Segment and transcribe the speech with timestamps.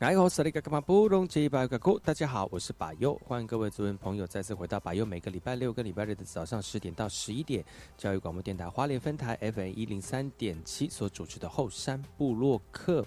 [0.00, 0.16] 大家
[2.26, 5.04] 好，我是百优，欢迎各位族人朋友再次回到百优。
[5.04, 7.62] 每个礼拜六跟礼拜日的早上十点到十一点，
[7.98, 13.04] 教育广播电台花莲分台 FM 一零三点七所主持的后山部落客。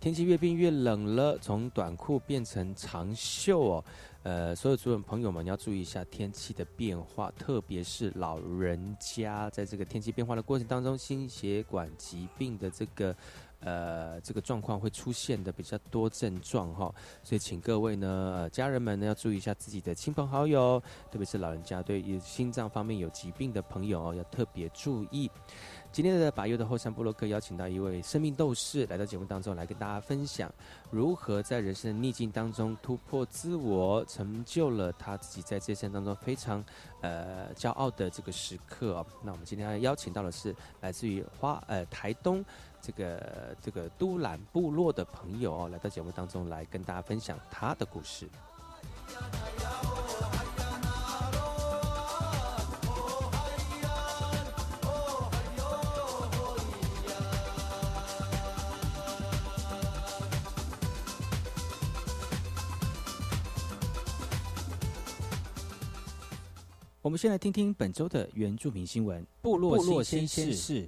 [0.00, 3.84] 天气越变越冷了，从短裤变成长袖哦。
[4.24, 13.16] 呃，所有族人朋友们要注意一下天气的变化，特别是老人家，在这个天气变化的过程当中，心血管疾病的这个。
[13.64, 25.30] 呃，这个状况会出现的比较多症状哈，所以请各位呢，呃家人们呢要注意一下自己的亲朋好友，特别是老人家对于心脏方面有疾病的朋友哦，要特别注意。
[25.90, 30.52] 今天的把优的后山部落克邀请到一位生命斗士来到节目当中，来跟大家分享
[30.90, 36.62] 如何在人生的逆境当中突破自我，成就了他自己在这生当中非常
[37.00, 39.06] 呃骄傲的这个时刻。
[39.22, 42.44] 那我们今天要邀请到的是来自于花呃台东。
[42.84, 48.28] 这个这个都兰部落的朋友哦，来到节目当中来跟大家分享他的故事。
[67.00, 70.86] 我们先来听听本周的原住民新闻：部落新鲜事。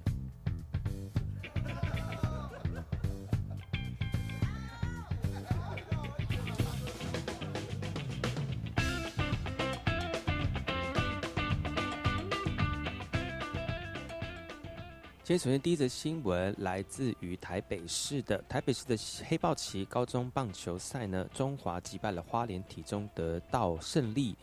[15.27, 24.37] 今天首先第一则新闻来自于台北市的台北市的黑豹旗高中棒球赛呢，中华击败了花莲体中得到胜利。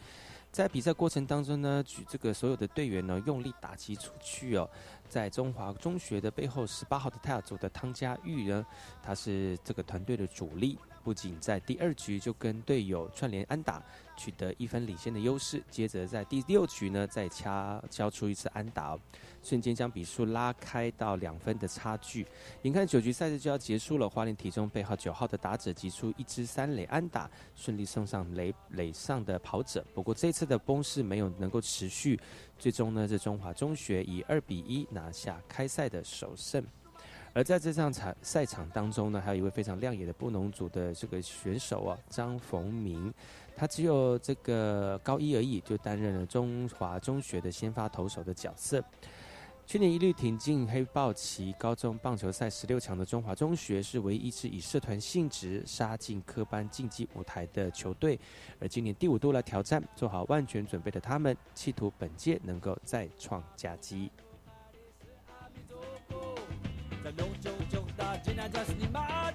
[0.52, 4.70] 在比赛过程当中呢，举这个所有的队员呢用力打击出去哦，
[5.08, 8.66] 在中华中学的背后十八号的泰雅族的汤家玉呢，
[9.02, 10.78] 他是这个团队的主力。
[11.04, 13.84] 不仅在第二局就跟队友串联安打，
[14.16, 18.98] 取得一分领先的优势，接着在第六局呢再掐交出一次安打，
[19.44, 22.26] 瞬间将比数拉开到两分的差距。
[22.62, 29.86] 眼看九局赛事就要结束了，花莲体中背号九号的打者击出一支三垒安打，顺利送上垒垒上的跑者。
[29.94, 32.20] 不过这次的攻势没有能够持续，
[32.58, 36.64] 最终呢，这中华中学以二比一拿下开赛的首胜。
[37.34, 43.12] 而在这场场赛场当中呢，还有一位非常亮眼的布农族的这个选手啊，张逢明，
[43.56, 48.84] 他只有这个高一而已，就担任了中华中学的先发投手的角色。
[49.66, 58.20] 去年一律挺进黑豹旗高中棒球赛十六强的中华中学，是唯一一支以社团性质杀进科班竞技舞台的球队。
[58.60, 64.12] 而今年第五度来挑战，做好万全准备的他们，企图本届能够再创佳绩。
[67.04, 67.30] 在隆
[67.98, 68.16] 大，
[68.78, 69.34] 你妈。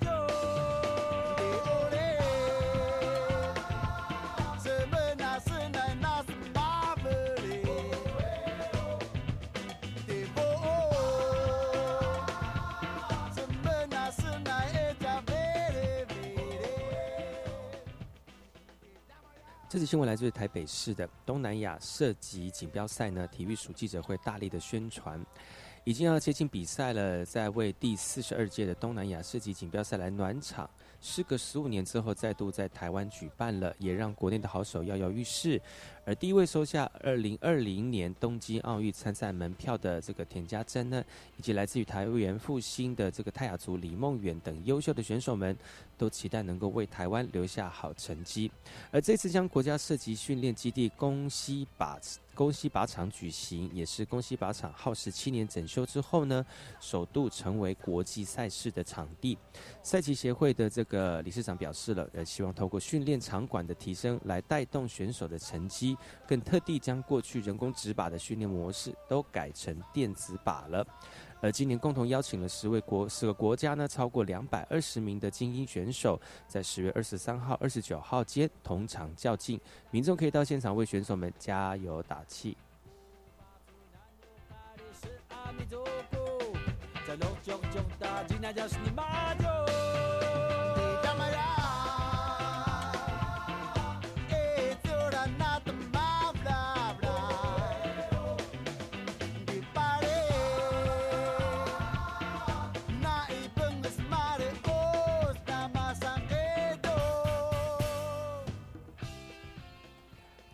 [19.71, 25.23] 这次新闻来自台北市的东南亚射击锦标赛呢，体育署记者会大力的宣传。
[25.85, 30.69] 已经要接近比赛了，在为第四十二届的东南亚市级锦标赛来暖场。
[31.01, 35.61] 时隔十五年之后，再度在台湾举办了，也让国内的好手跃跃欲试。
[36.09, 41.05] 而第一位收下二零二零年东京奥运参赛门票的这个田家珍呢，
[41.37, 45.55] 以及来自于台湾复兴的这个泰雅族李梦远等优秀的选手们，
[45.99, 48.51] 都期待能够为台湾留下好成绩。
[48.91, 51.99] 而这次将国家射击训练基地宫西靶
[52.35, 56.47] 宫西靶场举行，也是宫西靶场耗时七年整修之后呢，
[56.81, 59.37] 首度成为国际赛事的场地。
[59.83, 70.87] 赛旗协会的这个理事长表示了，呃，希望透过训练场馆的提升，来带动选手的成绩，更特地将过去人工指靶的训练模式都改成电子靶了。
[71.41, 79.61] 而今年共同邀请了十位国十个国家呢，超过两百二十名的精英选手，在十月二十三号、二十九号间同场较劲，
[79.93, 82.57] 民众可以到现场为选手们加油打气。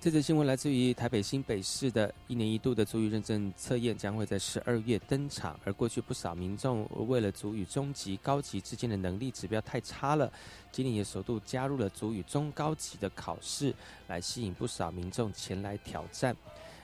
[0.05, 10.31] 这则新闻来自于台北新北市的一年一度的足语认证测验将会在十二月登场，而过去不少民众为了足语中级、高级之间的能力指标太差了，
[10.71, 13.75] 今年也首度加入了足语中高级的考试，
[14.07, 16.37] 来吸引不少民众前来挑战。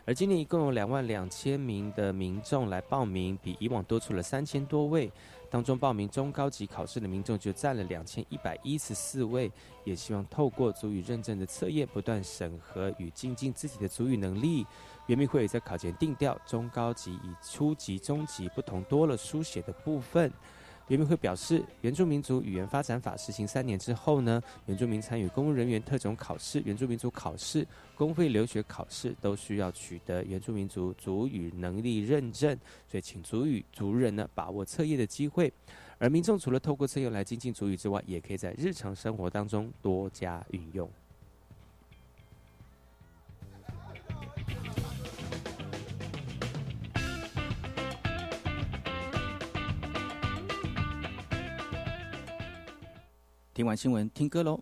[0.06, 5.12] 而今年一共有两万两千名的民众来报名，比以往多出了三千多位。
[5.50, 9.50] 当中报名中高级考试的民众就占了两千一百一十四位，
[9.84, 14.64] 也希望透过足语认证的测验，不断审核与精进自己的足语能力。
[15.06, 20.32] 圆明会也在考前定调，中高级以初级、中级不同多了书写的部分。
[20.90, 27.64] 原民会表示，原住民族语言发展法实行三年之后呢，原住民参与公务人员特种考试、原住民族考试、
[27.94, 32.58] 公费留学考试，都需要取得原住民族族语能力认证。
[32.88, 35.52] 所以，请族语族人呢把握测验的机会。
[35.96, 40.90] 而民众除了透过测验来精进族语之外，也可以在日常生活当中多加运用。
[53.60, 54.58] 听完新闻，听歌喽。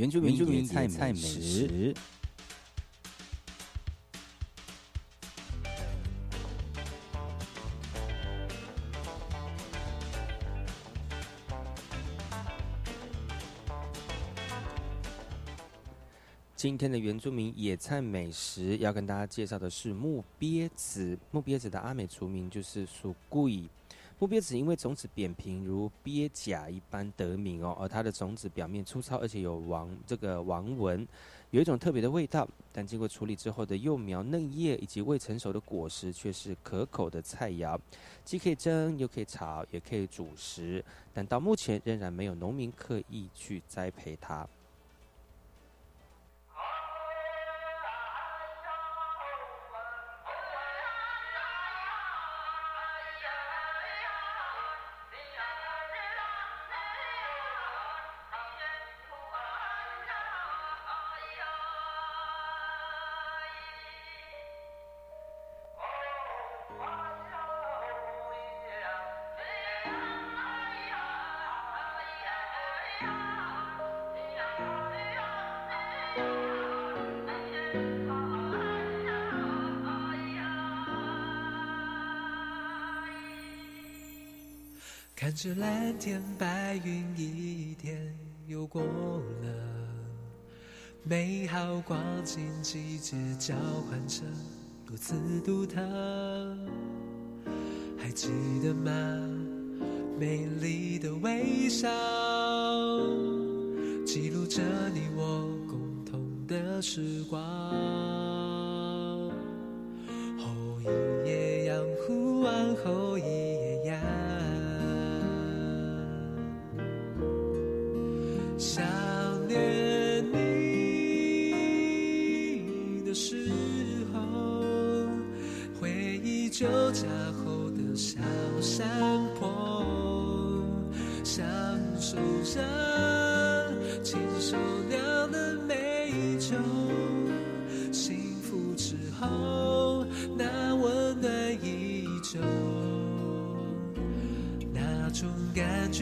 [0.00, 1.94] 原住民野菜美食。
[16.56, 21.18] 今天的原住民野菜美食要跟大家介绍的是木鳖子。
[21.30, 23.68] 木鳖子的阿美族名就是属贵。
[24.20, 31.08] 木鳖子因为种子扁平如鳖甲一般得名哦，而它的种子表面粗糙，而且有王这个王纹，
[31.52, 32.46] 有一种特别的味道。
[32.70, 37.78] 但经过处理之后的幼苗、嫩叶以及未成熟的果实却是可口的菜肴，
[38.22, 40.84] 既可以蒸，又可以炒，也可以煮食。
[41.14, 44.46] 但到目前仍然没有农民刻意去栽培它。
[85.42, 88.14] 是蓝天白云，一天
[88.46, 89.48] 又过了，
[91.02, 93.54] 美好光景季节交
[93.88, 94.20] 换着
[94.84, 95.80] 如此独特。
[97.96, 98.28] 还记
[98.62, 98.90] 得吗？
[100.18, 101.88] 美丽的微笑，
[104.04, 104.60] 记录着
[104.92, 108.09] 你我共同的时光。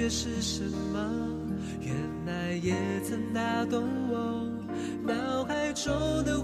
[0.06, 0.62] 是什
[0.92, 1.00] 么？
[1.80, 1.94] 原
[2.26, 4.46] 来也曾打动我，
[5.02, 5.90] 脑海中
[6.24, 6.37] 的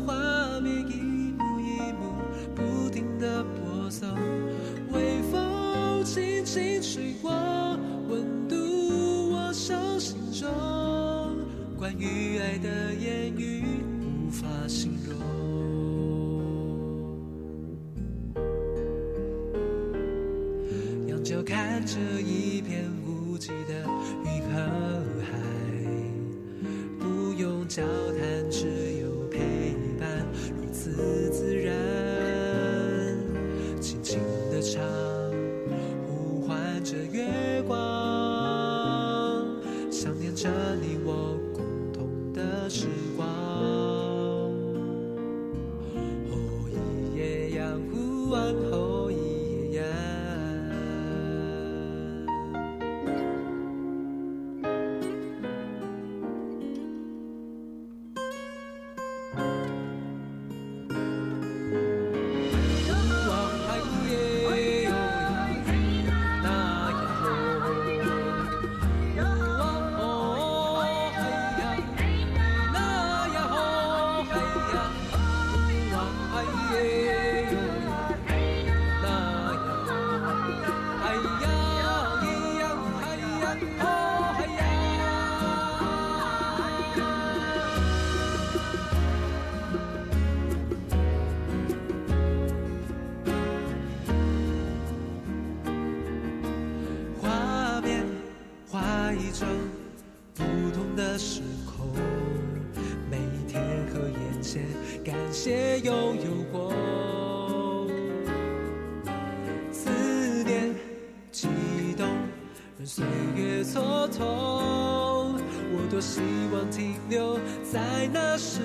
[117.15, 118.61] 留在那时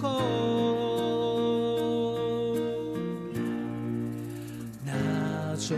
[0.00, 0.22] 候。
[4.82, 5.76] 那种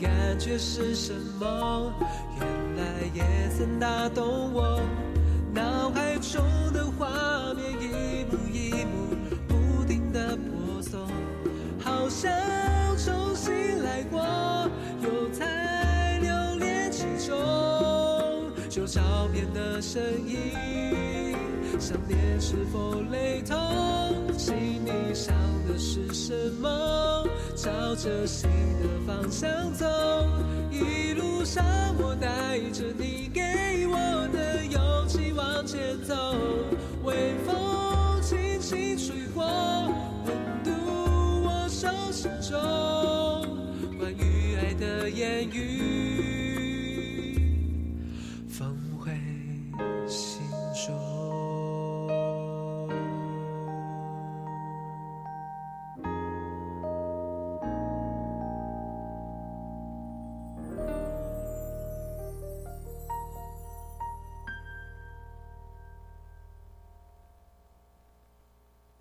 [0.00, 1.92] 感觉是什么？
[2.40, 2.44] 原
[2.76, 2.82] 来
[3.14, 3.22] 也
[3.56, 4.80] 曾打动我，
[5.54, 6.42] 脑海中
[6.72, 7.08] 的画
[7.54, 9.14] 面一幕一幕
[9.46, 11.06] 不停的播送，
[11.78, 12.32] 好像
[12.98, 14.20] 重新来过，
[15.04, 21.13] 又在留恋其中，旧照片的身影
[21.84, 23.58] 想念是否雷同？
[24.38, 24.54] 心
[24.86, 25.34] 里想
[25.68, 27.28] 的是什么？
[27.54, 28.48] 朝着心
[28.80, 29.84] 的方向走，
[30.70, 31.62] 一路上
[31.98, 32.90] 我带着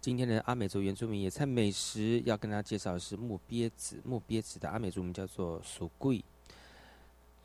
[0.03, 4.01] 今天的阿美族原住民野菜美食要跟大家介绍的是木鳖子。
[4.03, 6.21] 木鳖子的阿美族名叫做鼠桂。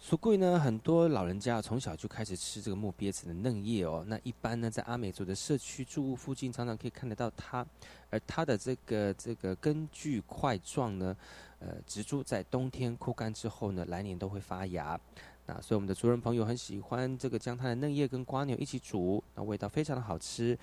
[0.00, 4.04] 鼠桂呢，很多老人家从小就开始吃这个木鳖子的嫩叶哦。
[4.08, 7.64] 那一般呢，在阿美族的社区住屋附近，常常可以看得到它。
[8.10, 11.16] 而它的这个这个根具块状呢，
[11.60, 14.98] 呃，植株在冬天枯干之后呢，来年都会发芽。
[15.46, 20.58] 那所以我们的族人朋友很喜欢这个将它的嫩叶跟瓜牛一起煮，那味道非常的好吃。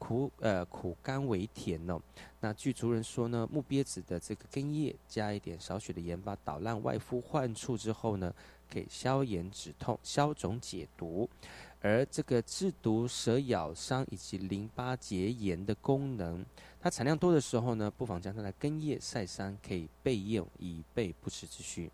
[0.00, 2.00] 苦呃苦甘为甜哦。
[2.40, 8.34] 那据族人说呢，木鳖子的这个根叶加一点少许的盐巴捣烂外敷患处之后呢，
[8.68, 11.28] 可以消炎止痛、消肿解毒。
[11.82, 16.44] 而这个治毒、蛇咬伤以及淋巴结炎的功能，
[16.80, 21.90] 它产量多的时候呢，不妨将它的根叶晒伤，可以备用，以备不时之需。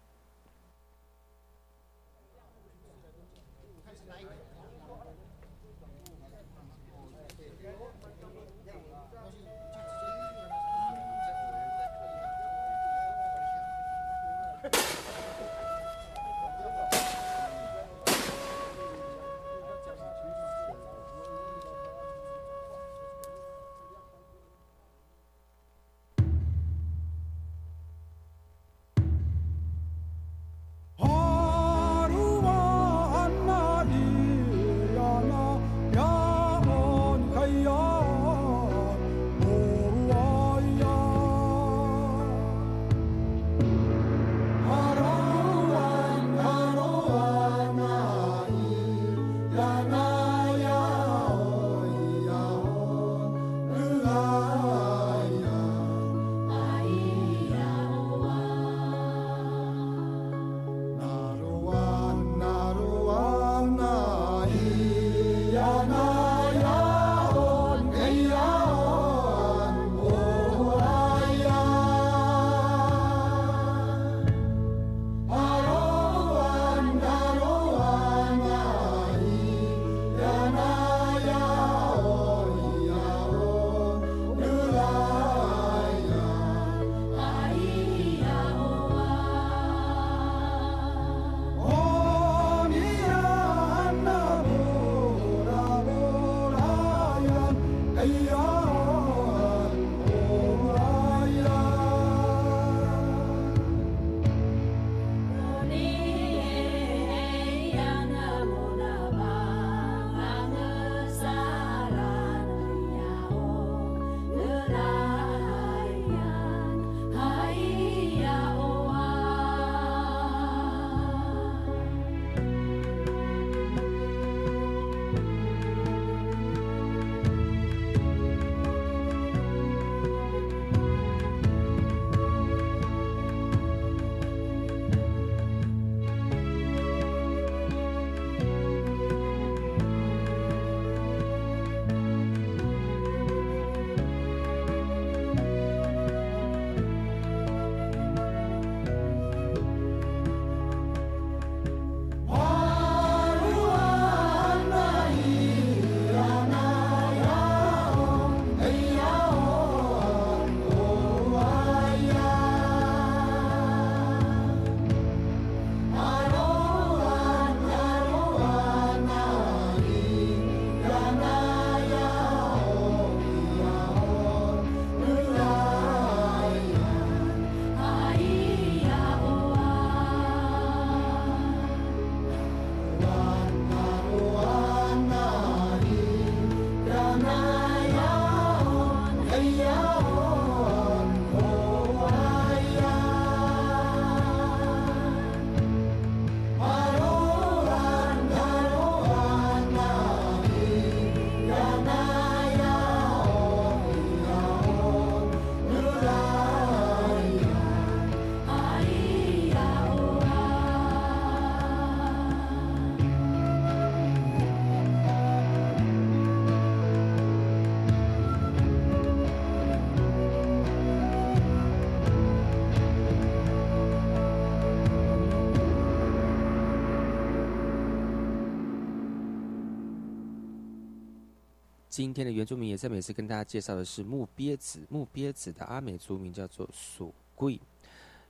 [231.97, 237.59] 今天的原住民也在每次跟大家介绍的是木鳖子，木鳖子的阿美族名叫做鼠桂。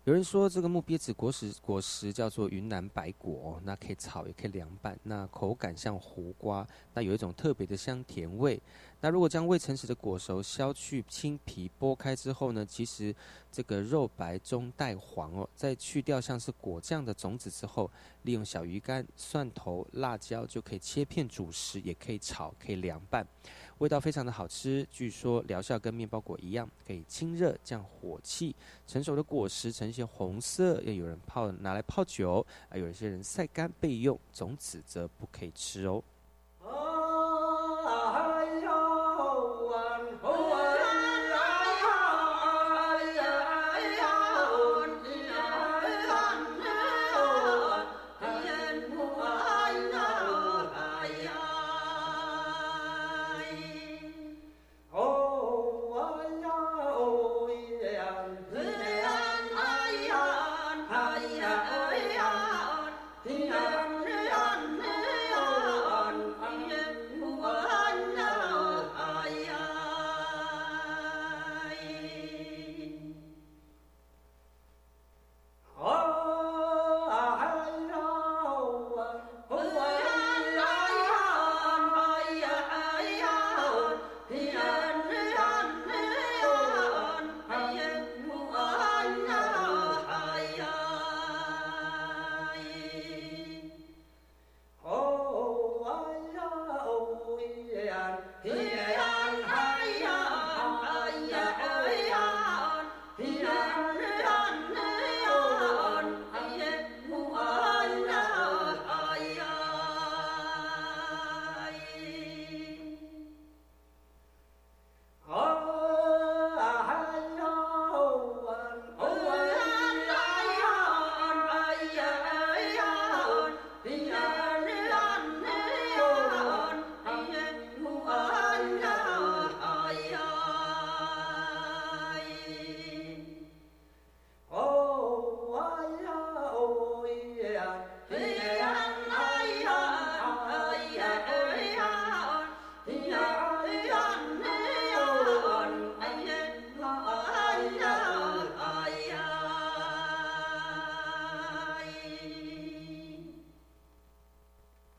[0.04, 8.62] 有人说这个木鳖子果实果实叫做云南白果，那可以炒也可以凉拌，那口感像胡瓜，那有一种特别的香甜味。
[9.06, 13.14] 那如果将未成熟的果熟削去青皮剥开之后呢，其实
[13.52, 17.88] 这个肉白中带黄哦，在去掉像是果酱的种子之后，
[18.22, 23.24] 利用小鱼干、蒜头、辣椒就可以切片煮食，也可以炒，可以凉拌。
[23.78, 28.56] 味道非常的好吃，据说疗效跟面包果一样，可以清热降火气。
[28.88, 36.02] 成熟的果实呈现红色，也有人泡拿来泡酒，啊，有一些人晒干备用，种子则不可以吃哦。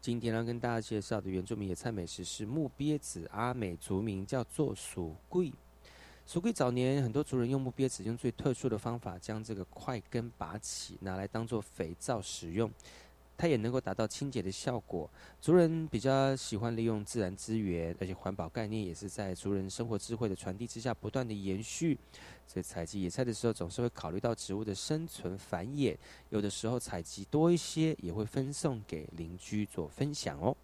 [0.07, 5.51] 今天要跟大家介绍的原住民野菜美食是木鳖子，阿美族名叫做鼠桂。
[6.25, 12.71] 鼠桂早年很多族人用木鳖子用最特殊的方法将这个块根拔起，拿来当做肥皂使用。
[13.37, 15.09] 它也能够达到清洁的效果。
[15.39, 21.97] 族人比较喜欢利用自然资源，而且环保概念也是在族人生活智慧的传递之下不断的延续。
[22.47, 25.95] 在采集野菜的时候，总是会考虑到植物的生存繁衍，
[26.29, 30.55] 有的时候采集多一些，也会分送给邻居做分享哦。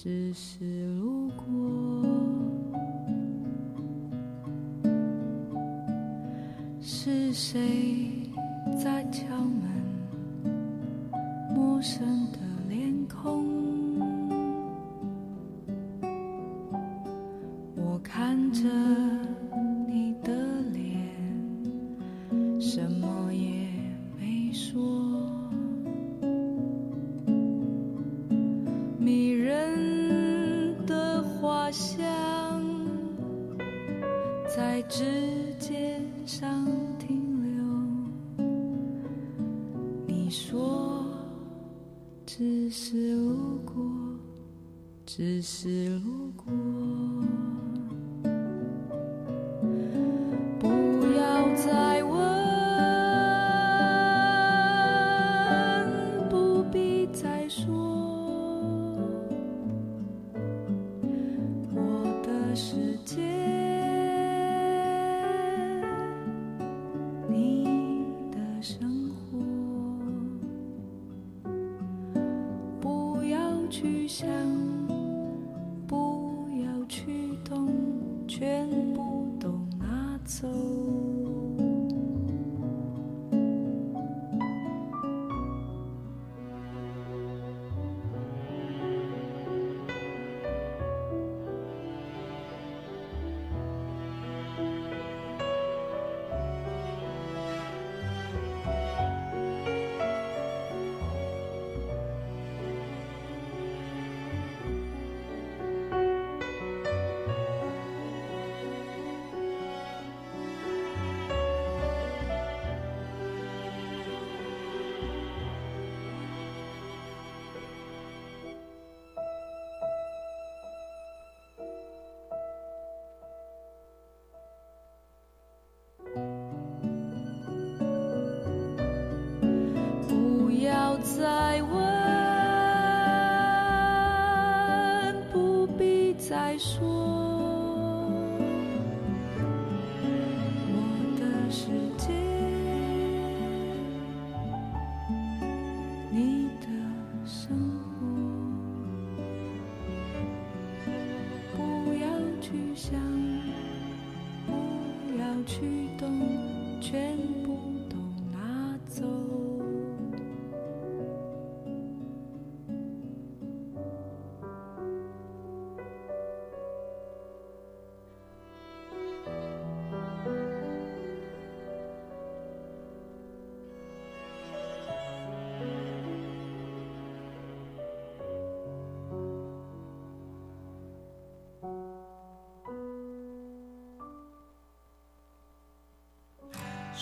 [0.00, 1.44] 只是路过。
[6.80, 7.60] 是谁
[8.80, 9.67] 在敲门？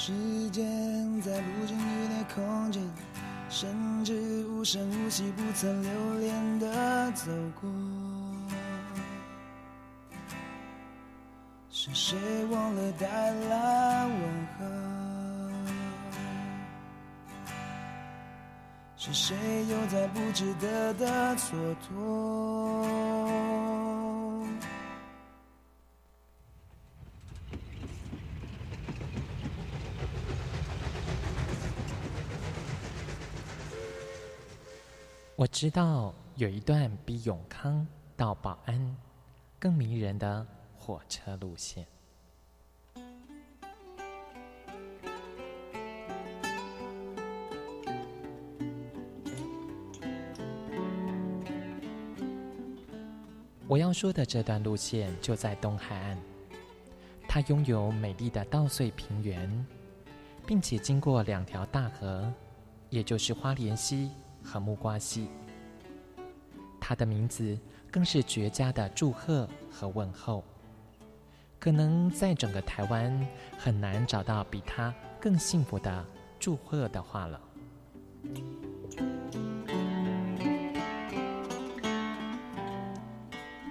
[0.07, 0.13] 时
[0.51, 2.81] 间在不经意的空间，
[3.49, 7.25] 甚至无声无息、不曾留恋的走
[7.61, 7.69] 过。
[11.71, 12.17] 是谁
[12.53, 14.17] 忘了带来问
[14.61, 14.65] 候？
[18.97, 19.37] 是谁
[19.69, 22.56] 又在不值得的蹉跎？
[35.39, 38.97] 我知道有一段比永康到保安
[39.59, 40.47] 更迷人的
[40.79, 41.87] 火车路线。
[53.69, 56.19] 我要说的这段路线就在东海岸，
[57.29, 59.67] 它拥有美丽的稻穗平原，
[60.47, 62.33] 并且经过两条大河，
[62.89, 64.11] 也就是花莲溪
[64.47, 65.29] 和木瓜溪。
[66.81, 67.59] 它的名字
[67.91, 70.45] 更是绝佳的祝贺和问候，
[71.59, 73.27] 可能在整个台湾
[73.59, 76.05] 很难找到比他更幸福的
[76.39, 77.41] 祝贺的话了。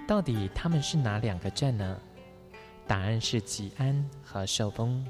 [0.06, 1.98] 到底他们是哪两个镇呢？
[2.86, 5.04] 答案是吉安和寿丰。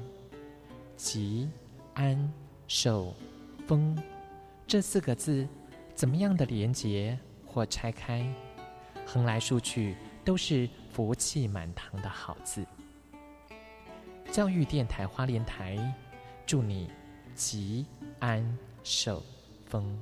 [0.95, 1.47] 吉、
[1.93, 2.33] 安、
[2.67, 3.13] 寿、
[3.67, 3.95] 丰
[4.65, 5.47] 这四个字，
[5.97, 8.23] 怎么样的连结或拆开，
[9.03, 12.63] 横来竖去都是福气满堂的好字。
[14.31, 15.75] 教育电台花莲台，
[16.45, 16.91] 祝你
[17.33, 17.83] 吉
[18.19, 19.23] 安寿
[19.65, 19.99] 丰。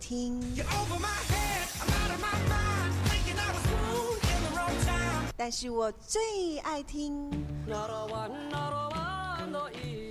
[0.00, 0.40] Time.
[5.36, 7.30] 但是我最爱听。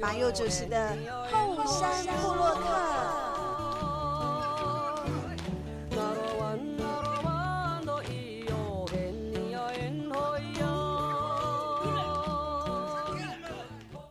[0.02, 0.98] 马佑主持的
[1.32, 3.30] 后山部落客。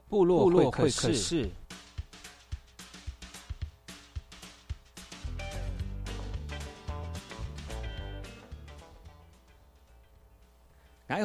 [0.08, 1.50] 部落会客室
[11.08, 11.24] 大家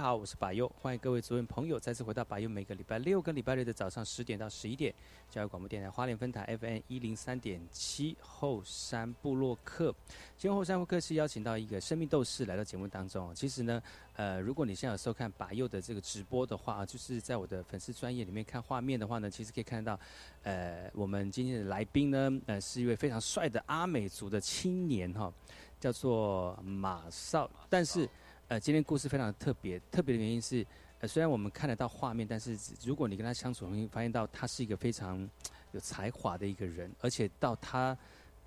[0.00, 4.94] 好，我是百佑，欢迎各位族人朋友再次回到百佑每个礼拜六跟礼拜日的早上十点到十一点，
[5.28, 9.94] 教育广播电台花莲分台 FM 一零三点七后山部落客。
[10.38, 13.34] 今天后山部落客是邀请到一个生命斗士来到节目当中。
[13.34, 13.82] 其实呢，
[14.14, 20.00] 呃，如果你现在有收看百佑的这个直播的话啊，就是在我的粉丝专业里面看画面的话呢，其实可以看到，
[20.44, 25.30] 呃，我们今天的来宾呢，呃，是一位非常帅的阿美族的青年哈。
[25.78, 28.08] 叫做马少，但是，
[28.48, 30.66] 呃，今天故事非常的特别，特别的原因是，
[31.00, 35.28] 呃，虽然我们看得到画面，但是如果你跟他相处，会发现到他是一个非常
[35.72, 37.96] 有才华的一个人，而且到他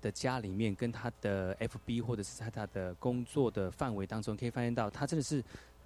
[0.02, 5.42] 的家里面，跟他的 FB 或者是在他的工作的范围当中，可以发现到他真的是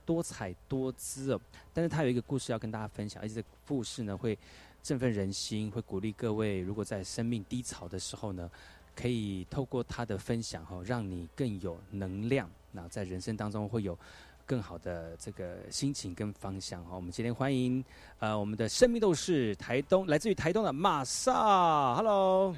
[0.06, 1.40] 多彩多姿哦。
[1.74, 4.38] 但是他有一个故事要跟大家分享，而且这故事呢会
[4.82, 8.50] 振奋人心，会鼓励各位，如果在生命低潮的时候呢。
[8.94, 13.98] 可以透过他的分享哈，让你更有能量，那在人生当中会有
[14.46, 16.94] 更好的这个心情跟方向哈。
[16.94, 17.84] 我们今天欢迎
[18.18, 22.54] 呃我们的生命斗士台东来自于台东的马少，Hello，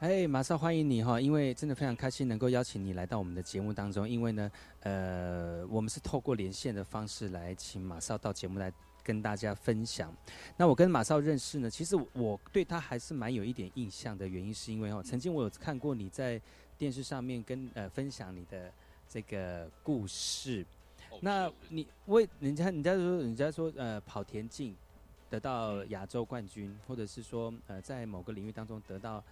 [0.00, 4.50] 哎马少欢迎你哈，因为真的非常开心能够邀请你来到我们的节目当中，因为呢
[4.80, 8.72] 呃我们是透过连线的方式来请马少到节目来。
[9.02, 10.14] 跟大家分享，
[10.56, 14.28] 那我跟马少认识呢，其实我对他还是蛮有一点印象的。
[14.28, 16.40] 原因是因为哦，曾经我有看过你在
[16.78, 18.72] 电视上面跟呃分享你的
[19.08, 20.64] 这个故事。
[21.20, 24.76] 那你为人家人家说人家说呃跑田径
[25.28, 29.22] 得到亚洲冠军，或者是说呃在某个领域当中得到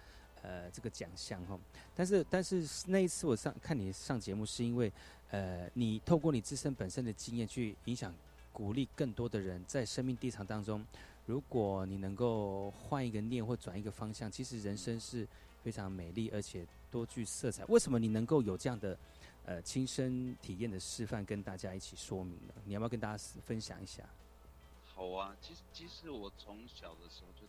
[0.41, 1.57] 呃这个奖项哈。
[1.95, 4.91] 但是但是那一次我上看你上节目，是因为
[5.31, 8.13] 呃你透过你自身本身的经验去影响。
[8.51, 10.85] 鼓励更多的人在生命地场当中，
[11.25, 15.27] 如果你能够换一个念或转一个方向，其实人生是
[15.63, 17.63] 非常美丽而且多具色彩。
[17.65, 18.97] 为什么你能够有这样的
[19.45, 22.53] 呃亲身体验的示范，跟大家一起说明呢？
[22.65, 24.03] 你要不要跟大家分享一下？
[24.83, 27.47] 好啊，其实其实我从小的时候就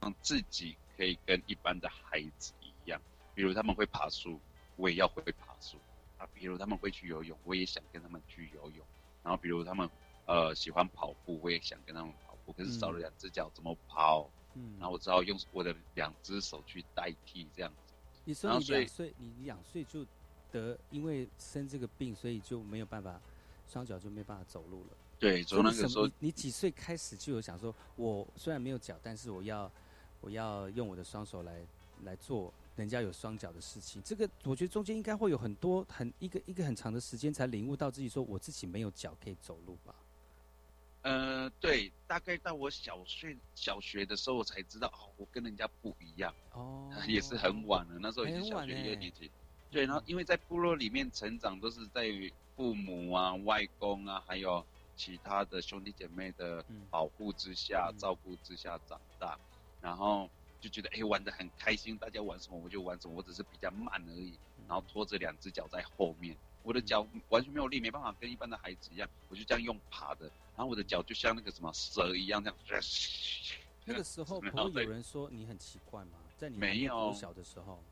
[0.00, 3.00] 让自己可以跟一般的孩子一样，
[3.34, 4.38] 比如他们会爬树，
[4.76, 5.78] 我也要会爬树
[6.18, 8.86] 啊；比如他们会去游泳，我也想跟他们去游泳。
[9.22, 9.88] 然后，比如他们
[10.26, 14.28] 呃喜欢跑步，我也想跟他们跑步，可是少了两只脚怎么跑？
[14.54, 17.94] 嗯，然后我只好用我的两只手去代替这样子。
[18.24, 20.06] 你说你两岁，你两岁就
[20.50, 23.20] 得因为生这个病，所以就没有办法
[23.68, 24.96] 双脚就没办法走路了。
[25.18, 29.70] 对，从那个时候，你几岁开始就有想说，我虽然没有脚，但是我要
[30.20, 31.60] 我要用我的双手来
[32.04, 32.52] 来做。
[32.74, 39.94] 人家有双脚的事情，这个我觉得中间应该会有很多很一个一个很长的时间才领悟到自己说我自己没有脚可以走路吧。
[41.02, 46.32] 呃，对，大概到我小学小学的时候我才知道哦，我跟人家不一样。
[46.52, 49.30] 哦， 也是很晚了，那时候已经小学一年级。
[49.70, 52.08] 对，然后因为在部落里面成长，都是在
[52.56, 54.64] 父母啊、外公啊，还有
[54.96, 59.38] 其他的兄弟姐妹的保护之下、照顾之下长大，
[59.82, 60.30] 然后。
[60.62, 64.38] 就觉得哎玩的很开心，大家玩什么我就玩什么，我只是比较慢而已，
[64.68, 72.82] 然后拖着两只脚在后面，我的脚完全没有力，没办法跟一般的孩子一样，我就这样用爬的，然后我的脚就像那个什么蛇一样这样。
[73.84, 76.12] 那个时候 不会有人说你很奇怪吗？
[76.38, 77.82] 在你没有小的时候，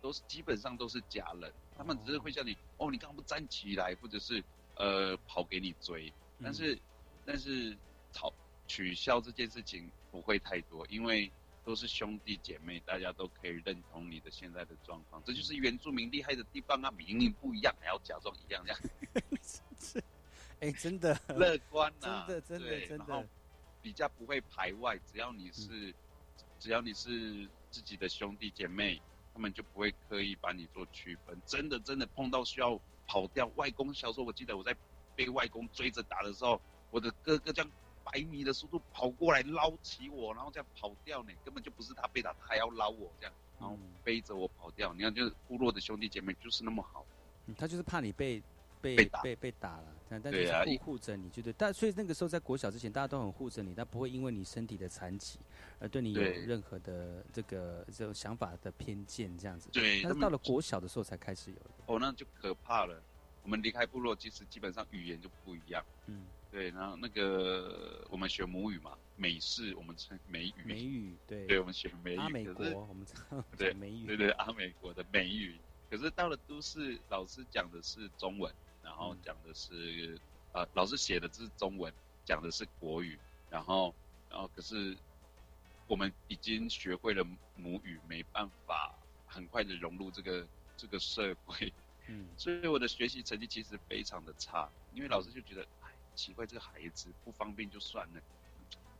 [0.00, 4.42] 都是基本上都是假人，他们只是会叫你哦，你刚刚不站起来，或者是
[4.76, 6.10] 呃跑给你追，
[6.42, 6.78] 但是
[7.26, 7.76] 但是
[8.12, 8.32] 吵
[8.66, 11.30] 取消这件事情不会太多，因为。
[11.64, 16.90] 都是兄弟姐妹，大家都可以认同你的现在的状况，这就是原住民厉害的地方啊！
[16.90, 20.04] 明明不一样，还要假装一样，这样。
[20.60, 23.28] 哎，真的 乐观呐，真的真的真的，
[23.80, 24.98] 比较不会排外。
[25.10, 25.94] 只要你是，
[26.58, 29.00] 只要你是自己的兄弟姐妹，
[29.32, 31.40] 他们就不会刻意把你做区分。
[31.46, 34.76] 真的真的碰到需要跑掉，外公小时候我记得我在
[35.16, 36.60] 被外公追着打的时候，
[36.90, 37.70] 我的哥哥这样。
[38.04, 44.92] 百米的速度跑过来捞起我，然后这样跑掉呢，根本就不是他被打，他还要捞我这样，然后背着我跑掉。
[44.92, 47.04] 你看，就是部落的兄弟姐妹就是那么好，
[47.56, 48.42] 他就是怕你被
[48.80, 51.52] 被被被打了，但但是护护着你，就对。
[51.54, 55.38] 但所以那个时候在国小之前，大家都很护着你，但不会因为你身体的残疾
[55.78, 59.70] 而对你有任何的这个这种想法的偏见这样子。
[59.72, 61.56] 对，但是到了国小的时候才开始有。
[61.86, 63.02] 哦，那就可怕了。
[63.42, 65.84] 我们离开部落，其实基本上语言就不一样。
[66.06, 66.26] 嗯。
[66.54, 73.04] 对，然后那个我们学母语嘛，美式我们称美语，美语对，对我们学美语，阿美国我们
[73.58, 75.58] 对美语，对对阿美国的美语。
[75.90, 80.16] 可是到了都市，老师讲的是中文，然后讲的是
[80.52, 81.92] 呃，老师写的是中文，
[82.24, 83.18] 讲的是国语，
[83.50, 83.92] 然后
[84.30, 84.96] 然后可是
[85.88, 87.26] 我们已经学会了
[87.56, 88.96] 母语，没办法
[89.26, 90.46] 很快的融入这个
[90.76, 91.72] 这个社会，
[92.06, 95.83] 嗯， 所以我的学习成绩其实非常的差，因为老师就觉得，哎，
[96.14, 98.20] 奇怪，这个孩子不方便就算了，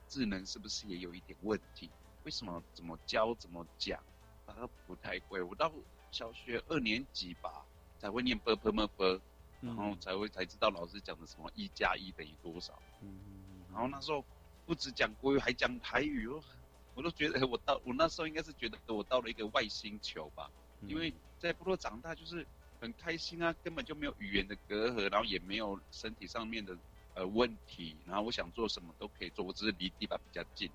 [0.09, 1.91] 智能是不是也有一点问题？
[2.25, 4.03] 为什么怎么教怎么讲，
[4.47, 5.43] 他不太会？
[5.43, 5.73] 我到
[6.11, 7.65] 小学二年级吧，
[7.99, 9.21] 才会念 b p m b，
[9.61, 13.19] 然后才会才知道老师讲的什么一加一等于多少，嗯，
[13.73, 14.25] 然后那时候
[14.67, 16.43] 不止讲国语，还讲台语哦。
[16.95, 20.49] 我都觉得我到我那时候应该是觉得我到了一个外星球吧，
[20.87, 22.47] 因为在部落长大就是
[22.81, 26.79] 很开心啊，根本就没有语言的隔阂，然后也没有身体上面的
[27.15, 30.71] 呃问题，然后我想做什么都可以做，我只是离地板比较近。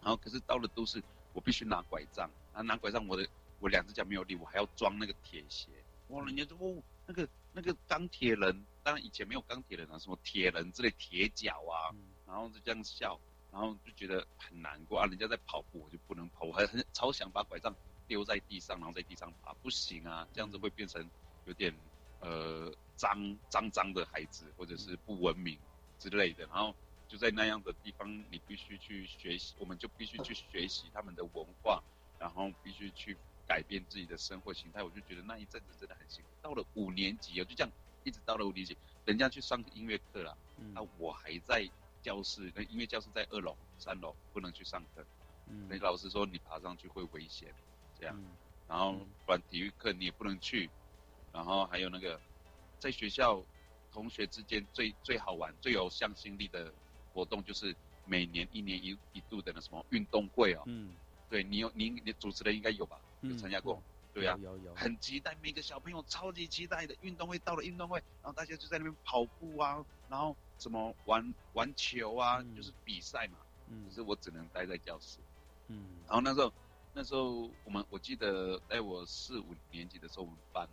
[0.00, 1.02] 然后可是到了都市，
[1.32, 3.26] 我必须拿拐杖，啊拿拐杖我的
[3.60, 5.68] 我两只脚没有力，我还要装那个铁鞋。
[6.08, 11.94] 哇，人家说哦那个那个钢铁人，当然以前没有钢铁人啊，什么铁人之类铁脚啊，
[12.26, 13.18] 然后就这样笑。
[13.52, 15.04] 然后就觉得很难过啊！
[15.04, 20.26] 人家在跑步，我就不能跑，我还很超想把拐杖丢在地上，然后在地上爬，不行啊！
[20.32, 21.06] 这样子会变成
[21.44, 21.70] 有点
[22.22, 25.58] 呃脏脏脏的孩子，或者是不文明
[25.98, 26.46] 之类的。
[26.46, 26.74] 然后
[27.06, 31.82] 就在那样的地方，你必须去学习，我们就必须去学习他们的文化，
[32.18, 33.14] 然后必须去
[33.46, 34.82] 改变自己的生活形态。
[34.82, 36.30] 我就觉得那一阵子真的很辛苦。
[36.40, 37.70] 到了五年级，我就这样
[38.04, 40.34] 一直到了五年级，人家去上音乐课了，
[40.72, 41.70] 那我还在。
[42.04, 45.06] 教室，那音乐教室在二楼、三楼，不能去上课。
[45.46, 47.54] 嗯，那老师说你爬上去会危险，
[47.96, 48.20] 这样。
[48.66, 50.68] 然后，管体育课你也不能去。
[51.32, 52.20] 然后还有那个，
[52.78, 53.42] 在学校
[53.92, 56.72] 同学之间最最好玩、最有向心力的
[57.12, 57.74] 活动，就是
[58.04, 60.62] 每年一年一一度的那什么运动会哦。
[60.66, 60.94] 嗯，
[61.28, 63.00] 对你有你你主持人应该有吧？
[63.22, 63.82] 有参加过。
[64.14, 64.74] 对啊，有有。
[64.74, 70.36] 很期待每个小朋友超级期待的运动会到了运动会，然后大家就在那边跑步啊，然后。
[70.58, 73.38] 什么玩玩球啊，就是比赛嘛。
[73.68, 73.84] 嗯。
[73.88, 75.18] 可是我只能待在教室。
[75.66, 75.82] 嗯。
[76.06, 76.52] 然后那时候，
[76.92, 80.68] 那时候我们我记得，在我四五年级的时候，我们班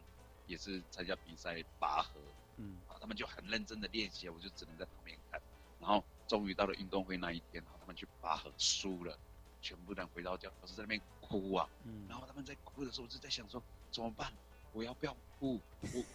[0.49, 2.19] 也是参加比赛拔河。
[2.57, 2.75] 嗯。
[2.89, 5.39] 啊，他们就很认真的练习，我就只能在旁边看。
[5.79, 9.17] 然后终于到了运动会那一天，他们去拔河输了，
[9.61, 11.69] 全部人回到教室在那边哭啊。
[11.85, 12.05] 嗯。
[12.09, 14.33] 然后他们在哭的时候，我就在想说，怎么办？
[14.73, 15.59] 我要不要哭？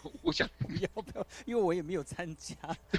[0.04, 0.48] 我我想
[0.80, 1.26] 要不要？
[1.46, 2.54] 因为我也没有参加。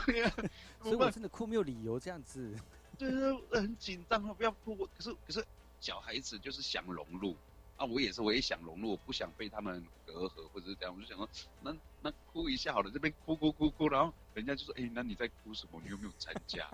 [0.05, 0.33] 对 呀，
[0.81, 2.53] 所以我真的哭没有理由这样子。
[2.97, 4.75] 对啊，很紧张啊，不要哭。
[4.75, 5.45] 可是可是
[5.79, 7.37] 小孩子就是想融入
[7.77, 10.95] 啊，我也是，我也想融入，我不想被他们隔阂或者是这样。
[10.95, 11.27] 我就想说，
[11.61, 15.81] 那那哭一下好了，这边哭哭哭哭，然后人家就说，哎，那你在哭什么？
[15.83, 16.69] 你有没有参加？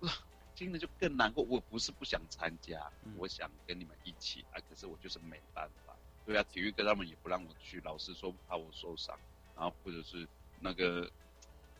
[0.56, 1.42] 听了就更难过。
[1.44, 5.94] 我不是不想参加，我想跟你们一起啊，可是我就是没办法。
[6.26, 9.16] 对啊，体育课他们也不让我去，老师说怕我受伤，
[9.56, 10.28] 然后或者是
[10.58, 11.08] 那个，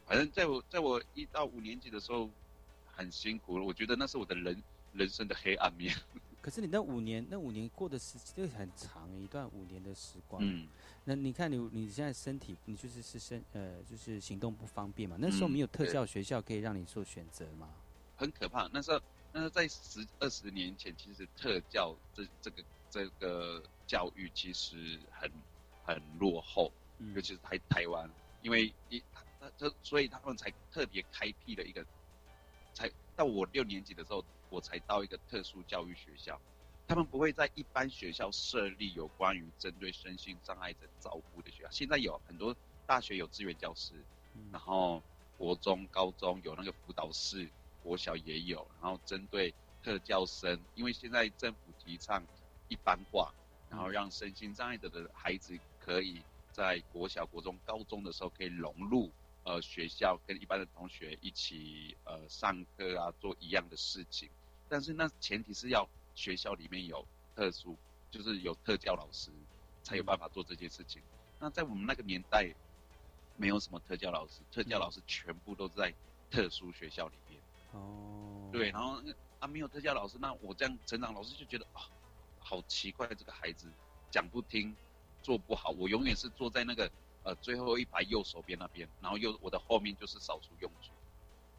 [0.06, 2.30] 反正在我在我一到五年级的时候
[2.86, 4.62] 很辛苦了，我觉得那是我的人
[4.92, 5.94] 人生的黑暗面。
[6.40, 10.68] 可是你那五年那五年过的时间很长一段五年的时光，嗯，
[11.04, 17.68] 那你看你你现在身体你就是是身呃就是行动不方便嘛，那时候没有特教学校可以让你做选择吗？
[18.16, 19.00] 很可怕，那时候
[19.32, 23.62] 那时候在十二十年前，其实特教这这个这个。
[23.90, 25.28] 教育其实很
[25.82, 26.72] 很落后，
[27.16, 28.08] 尤其是台台湾，
[28.40, 31.84] 因为一他他所以他们才特别开辟了一个，
[32.72, 36.40] 才到我六年级的时候，我才到一个特殊教育学校，
[36.86, 41.70] 他们不会在一般学校设立有关于针对身心障碍者照顾的学校。
[41.70, 42.54] 现在有很多
[42.86, 43.94] 大学有资源教师，
[44.52, 45.02] 然后
[45.38, 47.48] 国中、高中有那个辅导室，
[47.82, 52.22] 国小也有，然后针对特教生，因为现在政府提倡
[52.68, 53.32] 一般化。
[53.70, 56.20] 然后让身心障碍者的孩子可以
[56.50, 59.08] 在国小、国中、高中的时候可以融入
[59.44, 64.28] 呃学校，跟一般的同学一起呃上课啊，做一样的事情。
[64.70, 67.04] 但是那前提是要学校里面有
[67.34, 67.76] 特殊，
[68.10, 69.30] 就是有特教老师，
[69.82, 71.02] 才有办法做这件事情。
[71.38, 72.48] 那在我们那个年代，
[73.36, 75.92] 没有什么特教老师，特教老师全部都在
[76.30, 77.42] 特殊学校里面。
[77.72, 78.48] 哦。
[78.52, 79.02] 对，然后
[79.40, 81.90] 啊没有特教老师，那我这样成长，老师就觉得啊。
[82.42, 83.70] 好奇怪，这个孩子
[84.10, 84.74] 讲不听，
[85.22, 85.70] 做不好。
[85.70, 86.90] 我永远是坐在那个
[87.22, 90.90] 呃最后一排右手边那边，然后右我的后面就是少数用处。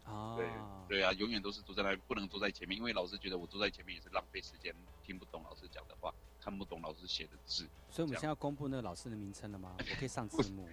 [0.06, 0.48] 啊，对
[0.88, 4.74] 对啊，永远都是坐在那，不能坐在前面，因为老师觉得我坐在前面也是浪费时间，
[5.04, 7.68] 听不懂老师讲的话，看不懂老师写的字。
[7.90, 9.76] 所以我们现在要公布那个老师的名称了吗？
[9.78, 10.68] 我可以上字幕。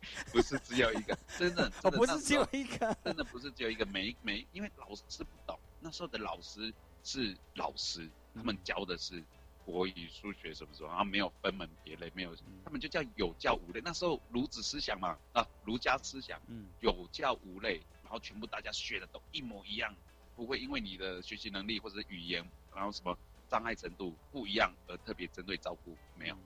[0.32, 3.84] 不是只有一个，真的，真的 不是只有一个， 真的不是只有一个。
[3.86, 6.72] 每每因为老师不懂，那时候的老师
[7.02, 9.22] 是老师，他们教的是
[9.64, 12.32] 国语、数学什么什么，然后没有分门别类，没有，
[12.64, 13.80] 他们就叫有教无类。
[13.84, 19.94] 那时候儒子思想嘛，啊，儒家思想，嗯，有教无类，然后全部大家学的都一模一样，
[20.34, 22.42] 不会因为你的学习能力或者语言，
[22.74, 23.14] 然后什么
[23.50, 26.36] 障碍程度不一样而特别针对照顾，没有。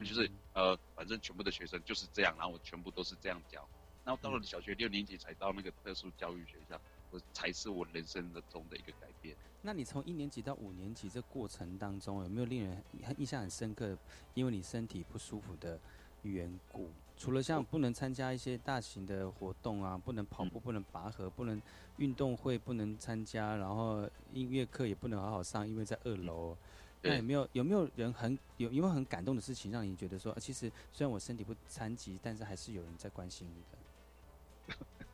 [0.00, 3.66] 就是呃，反正全部的学生就是这样，然后我全部都是这样教，
[4.04, 6.78] 然后到了小学六年级才到那个特殊教育学校，
[7.10, 9.34] 我才是我人生的中的一个改变。
[9.62, 12.84] 那你从一年级到五年级这过程当中，有没有令人
[13.16, 13.96] 印象很深刻？
[14.34, 15.80] 因为你身体不舒服的
[16.22, 21.60] 缘故，除了像不能参加一些大型的活动啊，不能跑步，不能拔河，不能
[21.96, 26.56] 运动会，不能参加，然后音乐课也不能好好上，因为在二楼。
[27.02, 34.76] 那有没有有没有人很有有没有很感动的事情，让你觉得说，其实虽然我身体不残疾，但是还是有人在关心你的？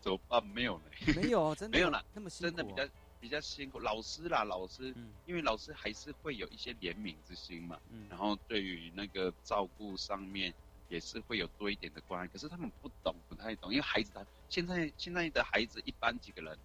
[0.00, 0.44] 怎么办？
[0.46, 0.84] 没有呢？
[1.16, 2.04] 没有，真的没有啦。
[2.14, 2.88] 那么辛苦，真的比较
[3.20, 3.78] 比较辛苦。
[3.80, 4.94] 老师啦，老师，
[5.26, 7.78] 因为老师还是会有一些怜悯之心嘛。
[7.90, 8.06] 嗯。
[8.08, 10.54] 然后对于那个照顾上面，
[10.88, 12.26] 也是会有多一点的关爱。
[12.28, 16.58] 可是他们不懂，不太懂，因为孩子他现在现在的孩子一般几个人，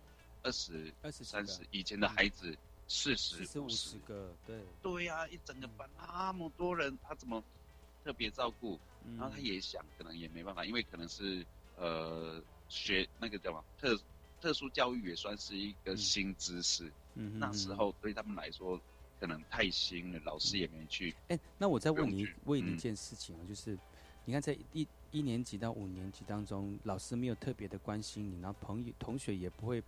[0.43, 2.57] 二十、二十、三十，以前的孩子。
[2.91, 7.43] 四十五十个，对对呀，一整个班那么多人，他怎么
[8.03, 8.79] 特别照顾？
[9.15, 11.45] 然后他也想，可能也没办法，因为可能是
[11.77, 13.95] 呃学那个叫什么特
[14.41, 16.91] 特殊教育也算是一个新知识。
[17.13, 18.81] 嗯那时候对他们来说
[19.19, 21.15] 可能太新了，老师也没去。
[21.27, 23.77] 哎，那我再问你问你一件事情啊，就是
[24.29, 29.81] 你看在一一年级到五年级当中，老师没有特别的关心你，然后朋友同学也不会。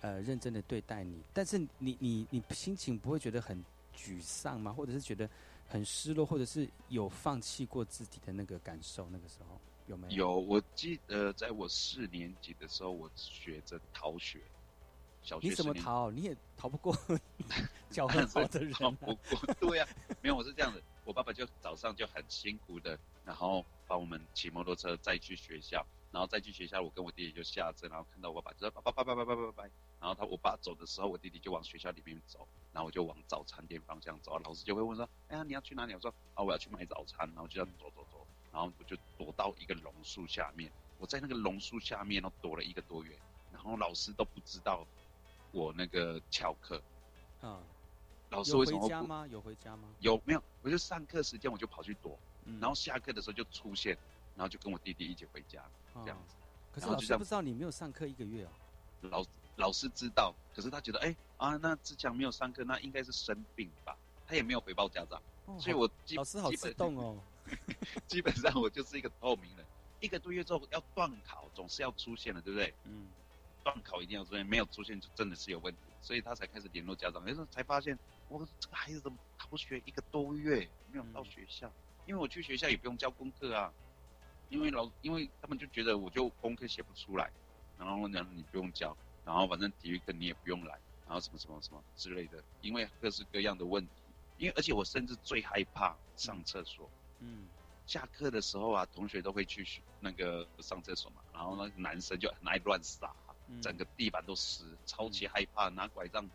[0.00, 3.64] 呃，认真的对待你，但是你你你心情不会觉得很
[3.96, 4.70] 沮丧吗？
[4.70, 5.26] 或者是觉得
[5.66, 9.08] 很失落，或者是有放弃过自己的那个感受？
[9.10, 10.14] 那个时候有没有？
[10.14, 14.40] 有，我记得在我四年级的时候，我学着逃学。
[15.22, 16.10] 小学你怎么逃？
[16.10, 16.94] 你也逃不过
[17.88, 18.72] 脚很好的人。
[18.76, 19.88] 逃不过，对呀，
[20.20, 25.86] 没有，我是这样的，我爸爸就早上就很辛苦的，然后帮我们骑摩托车再去学校。
[26.12, 29.70] 然后再去学校，我跟我弟弟就下车，然后看到我爸就说：“拜拜拜拜拜拜拜拜。”
[30.00, 34.38] 然后他我爸走的时候，我弟弟就往学校里面走，然后我就往早餐店方向走。
[34.38, 40.70] 老师就会问说：“哎呀，你要去哪里？”我说：“啊，我要去买早餐。”然后就这样走走走，然后我就躲到一个榕树下面。
[41.00, 43.18] 我在那个榕树下面都躲了一个多月，
[43.52, 44.86] 然后老师都不知道
[45.50, 46.80] 我那个翘课。
[47.40, 47.58] 啊，
[48.30, 49.26] 老师为什么回家吗？
[49.26, 49.88] 有回家吗？
[49.98, 50.40] 有没有？
[50.62, 52.16] 我就上课时间我就跑去躲，
[52.60, 53.96] 然后下课的时候就出现，
[54.36, 55.62] 然后就跟我弟弟一起回家。
[56.04, 56.34] 这样子，
[56.72, 58.50] 可是老师不知道你没有上课一个月哦。
[59.02, 59.24] 老
[59.56, 63.96] 老师知道，可是他觉得，哎啊，那志强没有上课，那应该是生病吧？
[64.26, 65.20] 他也没有回报家长，
[65.60, 67.16] 所以我老师好自动哦。
[68.08, 69.64] 基本上我就是一个透明人，
[70.00, 72.74] 一个多月之后要断考，总是要出现的，对不对？
[72.84, 73.06] 嗯。
[73.62, 81.72] 断考一定要出现，没有出现就真的是有问题，所以他才开始联络家长，那时候才发现，我这个孩子怎么逃学一个多月没有到学校？
[82.06, 83.72] 因为我去学校也不用交功课啊。
[84.50, 87.32] 因为老，因为他们就觉得我就功课写不出来，
[87.78, 93.92] 然后呢你不用教，然后反正体育课你也不用来，然后什么什么什么之类的，因为各式各样的问题，
[94.36, 96.88] 因为而且我甚至最害怕上厕所，
[97.20, 97.48] 嗯，
[97.86, 99.66] 下课的时候啊，同学都会去
[99.98, 103.10] 那个上厕所嘛，然后那个男生就很爱乱撒，
[103.62, 106.28] 整个地板都湿，超级害怕，拿拐杖。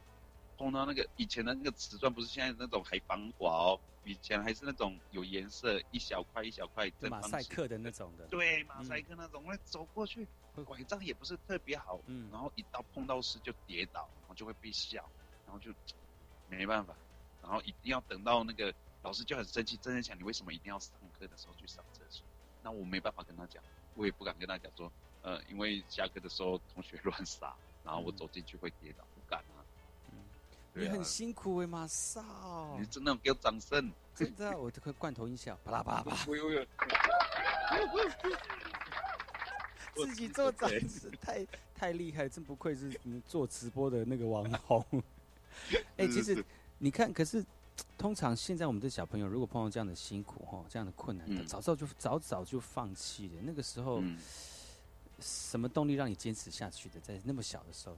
[0.59, 6.91] 碰到那个以前的那个瓷砖，不是现在那种还防滑哦，以前还是那种有颜色，一小块一小块。
[7.09, 8.27] 马赛克的那种的。
[8.27, 10.27] 对，马赛克那种，我走过去，
[10.65, 15.09] 拐杖也不是特别好，嗯，然后一到碰到湿就跌倒，然后就会被笑，
[15.45, 15.71] 然后就
[16.49, 16.93] 没办法，
[17.41, 22.25] 然后一定要等到那个老师就很生气，真的想你为什么一定要上课的时候去上厕所？
[22.61, 23.63] 那我没办法跟他讲，
[23.95, 24.91] 我也不敢跟他讲说，
[25.21, 27.55] 呃，因为下课的时候同学乱撒，
[27.85, 29.05] 然后我走进去会跌倒。
[30.79, 32.77] 你很辛苦哎，马少！
[32.79, 33.91] 你真的给我掌声！
[34.15, 36.15] 真的，我这个罐头音效，啪啦啪啦啪。
[39.95, 44.85] 自己做掌声，太太厉害，真不愧是做直播的那个网红。
[45.97, 46.41] 哎，其实
[46.77, 47.45] 你看，可是
[47.97, 53.41] 通常现在我们的小朋友，如果碰到这样的辛苦哈，这样的困难，早早就早早就放弃了。
[53.43, 54.01] 那个时候，
[55.19, 56.99] 什么动力让你坚持下去的？
[57.01, 57.97] 在那么小的时候，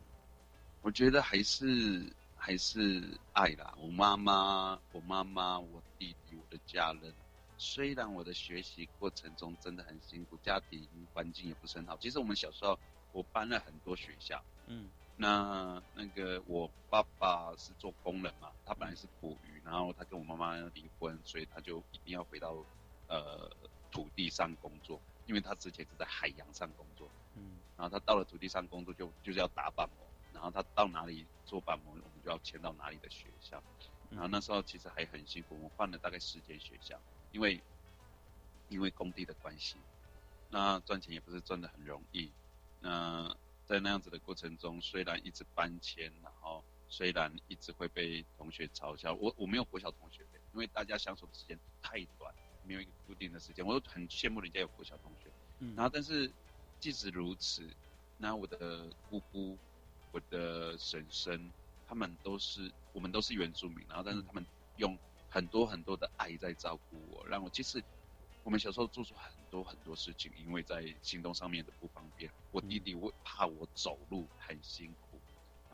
[0.82, 2.12] 我觉得还是。
[2.44, 7.14] 还是爱啦，我妈妈、我妈妈、我弟弟、我的家人。
[7.56, 11.96] 虽然我的学习过程中真的很辛苦，家庭环境也不是很好。
[11.98, 12.80] 其实我们小时候，
[13.12, 14.44] 我搬了很多学校。
[14.66, 22.56] 嗯，那那个我爸爸是做工人嘛，他本来是捕鱼，然后他跟我妈妈离婚，所以他就一定要回到
[23.08, 23.48] 呃
[23.92, 25.00] 土地上工作。
[25.28, 30.08] 因为他之前是在海洋上工作，嗯，然后他到了土地上工作就就是要打板模，
[30.42, 33.62] 然后他到哪里做板模，我们就要迁到哪里的学校，
[34.10, 37.00] 然后那时候其实还很辛苦，我们换了大概十间学校，
[37.32, 37.62] 因为
[38.70, 39.78] 因为工地的关系，
[40.50, 42.32] 那赚钱也不是赚的很容易，
[42.80, 43.32] 那
[43.68, 52.34] 在那样子的过程中，虽然一直搬迁，然后虽然一直会被同学嘲笑，我我没有国小同学，因为大家相处的时间太短。
[52.64, 55.32] 没有一个固定的时间，我都很羡慕人家有国小同学。
[55.58, 56.32] 嗯，然后但是
[56.80, 57.68] 即使如此，
[58.20, 59.58] 那我的姑姑、
[60.12, 61.52] 我的婶婶，
[61.88, 64.46] 他们都是我们都是原住民，然后但是他们
[64.78, 64.98] 用
[65.30, 67.84] 很多很多的爱在照顾我，让我其实
[68.44, 75.20] 我们小时候做出很多很多事情，因为在行动上面的不方便，我弟弟会怕我走路很辛苦，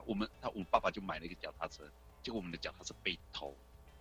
[0.06, 1.84] 我们他我爸爸就买了一个脚踏车，
[2.22, 3.56] 结果我们的脚踏车被偷。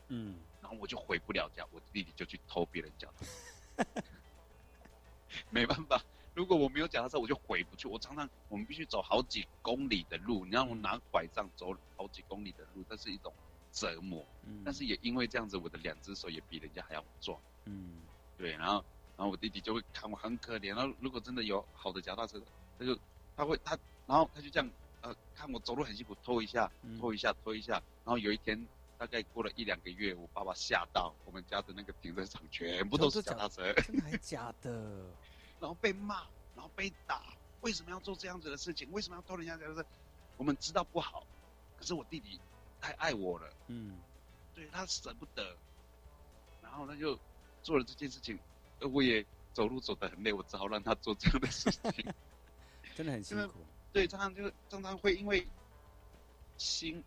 [0.08, 4.02] 嗯，然后我就回不了家，我弟弟就去偷别人脚踏车。
[5.50, 6.00] 没办法，
[6.36, 7.88] 如果我没有脚踏车，我就回不去。
[7.88, 13.32] 我常常我们必须走好几公里的路，你让我拿拐杖走好几公里的路，这是一种
[13.72, 14.22] 折磨。
[14.44, 17.40] 嗯，但是也因为这样子，我的两只手也比人家还要壮。
[17.64, 18.02] 嗯，
[18.36, 18.84] 对，然后
[19.16, 20.76] 然后我弟弟就会看我很可怜。
[20.76, 22.38] 然后如果真的有好的脚踏车，
[22.78, 22.98] 他就
[23.34, 24.70] 他会他，然后他就这样
[25.00, 26.70] 呃看我走路很辛苦，拖一下，
[27.00, 27.82] 拖一下，拖一下。
[28.04, 28.62] 然后有一天。
[28.98, 35.04] 大概过了一两个月，我爸爸吓到，我们家的那个停车场全部都是脚踏车，真的还假的？
[35.66, 36.22] 然后被骂，
[36.54, 37.24] 然后被打，
[37.62, 38.88] 为什么要做这样子的事情？
[38.92, 39.88] 为什么要偷人家脚踏车？
[40.36, 41.26] 我们知道不好，
[41.76, 42.40] 可是我弟弟
[42.80, 43.98] 太爱我了，嗯，
[44.54, 45.56] 对他舍不得，
[46.62, 47.18] 然后他就
[47.64, 48.38] 做了这件事情，
[48.78, 52.14] 我也走路走得很累，我只好让他做这样的事情，
[52.94, 53.54] 真的很辛苦。
[53.92, 55.44] 对，常常就常常会因为
[56.56, 57.02] 心，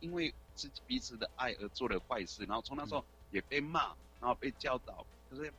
[0.00, 0.34] 因为。
[0.56, 5.50] 自己彼此的爱而做了坏事，然后从那时候也被骂，然后被教导，可是，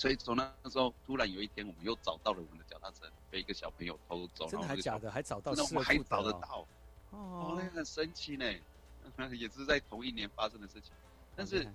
[0.00, 5.10] 所以从那时候突然有一天，我们又找到了我们的脚踏车，被一个小朋友偷走，真的还假的？
[5.12, 5.52] 还找到？
[5.54, 6.66] 那我们还找得到？
[7.10, 8.50] 哦，那很神奇呢，
[9.36, 10.90] 也是在同一年发生的事情，
[11.36, 11.70] 但是，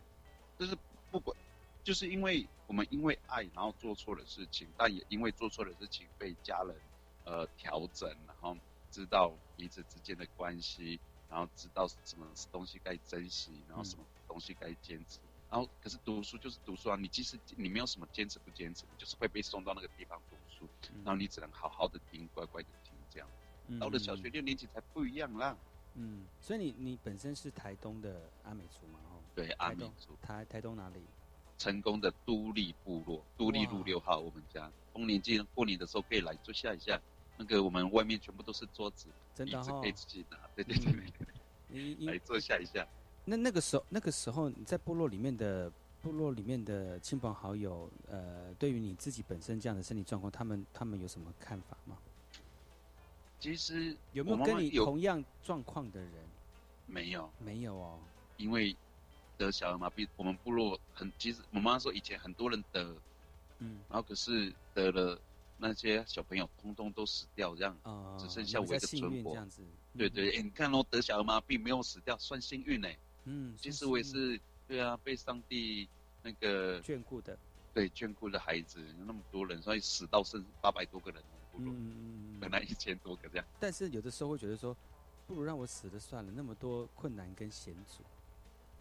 [0.57, 0.75] 就是
[1.11, 1.37] 不管，
[1.83, 6.75] 就是因为我们因为爱，然后做错了事情，但也因为做错了事情被家人
[7.25, 8.57] 呃调整，然后
[8.89, 10.99] 知道彼此之间的关系。
[11.27, 15.19] 然后知道什么东西该珍惜，然后什么东西该坚持。
[15.55, 20.67] 然后可是读书就是读书啊，你即使你没有什么坚持不坚持，你就是会被送到那个地方读书。
[21.05, 23.29] 然后你只能好好的听，乖乖的听这样。
[23.79, 25.57] 到了小学六年级才不一样啦。
[25.93, 28.99] 嗯，所以你你本身是台东的阿美族嘛？
[29.09, 30.17] 哦，对，阿美族。
[30.21, 30.99] 台台东哪里？
[31.57, 34.69] 成功的都立部落，都立路六号，我们家。
[34.91, 36.99] 丰年祭过年的时候可以来坐下一下。
[37.37, 40.37] 那个我们外面全部都是桌子，椅子可以自己拿。
[40.53, 42.85] 对对对来坐下一下。
[43.25, 45.71] 那那个时候，那个时候你在部落里面的
[46.01, 51.97] 部落里面的亲朋好友，呃，对于你自己本身这样的身体状况，他们他们有什么看法吗？
[53.39, 56.11] 其实有没有跟你同样状况的人？
[56.85, 57.99] 没有，没有哦。
[58.37, 58.75] 因为
[59.37, 62.95] 得小儿麻痹，我们部落很其实我妈妈说以前很多人得，
[63.59, 65.19] 嗯，然后可是得了。
[65.57, 67.73] 那些小朋友通通都死掉，这样，
[68.19, 69.37] 只剩下我一个存活。
[69.97, 72.89] 对对，你看哦，得小儿麻痹没有死掉，算幸运呢。
[73.25, 75.87] 嗯，其实我也是，对啊，被上帝
[76.23, 77.37] 那个眷顾的。
[77.73, 81.21] 对，眷顾的孩子那么多人，所以死到剩八百多个人。
[81.57, 82.39] 嗯嗯嗯。
[82.39, 83.45] 本来一千多个这样。
[83.59, 84.75] 但是有的时候会觉得说，
[85.27, 88.03] 不如让我死了算了，那么多困难跟险阻。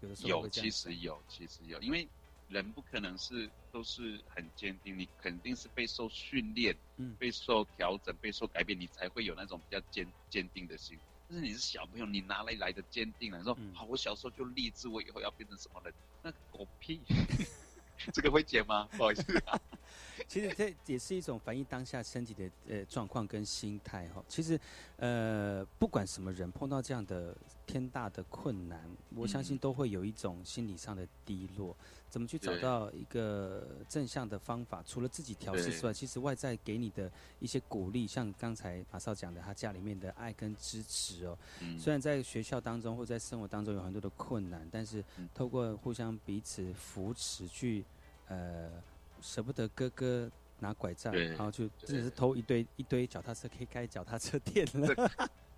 [0.00, 2.08] 有的时候有，其实有，其实有，因为。
[2.50, 10.96] 人不可能是都是很坚定，你肯定是备受训练，嗯，备受调整，备受改变，你才会有那种比较坚坚定的心。
[11.28, 13.42] 但是你是小朋友，你哪里来的坚定呢？
[13.42, 15.94] 说好，我小时候就立志，我以后要变成什么人？
[16.22, 17.02] 那狗屁！
[18.12, 18.88] 这个会剪吗？
[18.92, 19.42] 不好意思。
[20.26, 24.24] 其实这也是一种反映当下身体的呃状况跟心态哈。
[24.28, 24.58] 其实，
[24.96, 28.80] 呃，不管什么人碰到这样的天大的困难，
[29.14, 31.76] 我相信都会有一种心理上的低落。
[32.10, 34.80] 怎么去找到一个正向的方法？
[34.86, 37.10] 除了自己调试之外，其实外在给你的
[37.40, 41.36] 一些鼓励，像刚才马少讲的，他家里面的爱跟支持哦。
[41.76, 45.02] 虽然在学校当中或在生活当中有很多的困难，但是
[45.34, 47.84] 透过互相彼此扶持，去
[48.28, 48.70] 呃
[49.24, 55.10] 舍不得哥哥拿拐杖，然后就真的是偷一堆一堆脚踏车，可以开脚踏车店了。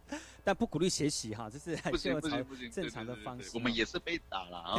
[0.44, 2.40] 但不鼓励学习哈，这是还是要朝
[2.72, 3.50] 正常的方式。
[3.54, 4.76] 我们也是被打了啊，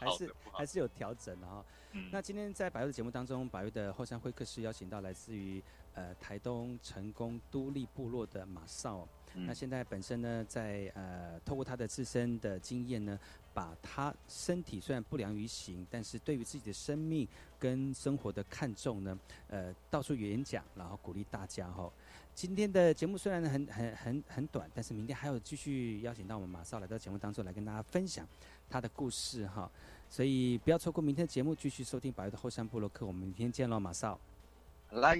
[0.00, 1.62] 还是还是有调整的哈。
[2.10, 9.06] 那今天在百越的节目当中，百越的后山会客室邀请到来自于呃台东成功都立部落的马少。
[9.34, 13.20] 那现在本身呢，在呃，透过他的自身的经验呢，
[13.52, 17.28] 把他身体虽然不良于行，但是对于自己的生命
[17.58, 21.90] 跟生活的看重呢，呃，到处演讲，然后鼓励大家哈。
[22.34, 28.24] 今天的节目虽然很很很很短，但是明天还有继续邀请到我们马少来到节目当中来跟大家分享
[28.70, 29.68] 他的故事哈。
[30.08, 33.04] 所以不要错过明天的节目，继续收听宝月的后山部落客。
[33.04, 34.18] 我们明天见喽，马少。
[34.90, 35.18] 来。